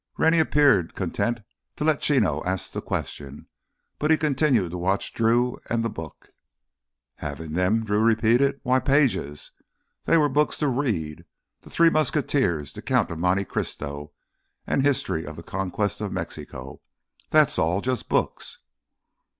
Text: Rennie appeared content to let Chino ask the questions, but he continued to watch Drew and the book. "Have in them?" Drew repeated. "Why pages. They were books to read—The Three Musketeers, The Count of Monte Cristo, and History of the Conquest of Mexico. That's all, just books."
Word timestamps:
Rennie 0.17 0.39
appeared 0.39 0.95
content 0.95 1.41
to 1.75 1.83
let 1.83 2.01
Chino 2.01 2.41
ask 2.43 2.71
the 2.71 2.81
questions, 2.81 3.45
but 3.99 4.09
he 4.09 4.17
continued 4.17 4.71
to 4.71 4.79
watch 4.79 5.13
Drew 5.13 5.59
and 5.69 5.85
the 5.85 5.91
book. 5.91 6.29
"Have 7.17 7.39
in 7.39 7.53
them?" 7.53 7.85
Drew 7.85 8.01
repeated. 8.03 8.59
"Why 8.63 8.79
pages. 8.79 9.51
They 10.05 10.17
were 10.17 10.27
books 10.27 10.57
to 10.57 10.67
read—The 10.69 11.69
Three 11.69 11.91
Musketeers, 11.91 12.73
The 12.73 12.81
Count 12.81 13.11
of 13.11 13.19
Monte 13.19 13.45
Cristo, 13.45 14.11
and 14.65 14.83
History 14.83 15.23
of 15.23 15.35
the 15.35 15.43
Conquest 15.43 16.01
of 16.01 16.11
Mexico. 16.11 16.81
That's 17.29 17.59
all, 17.59 17.79
just 17.79 18.09
books." 18.09 18.57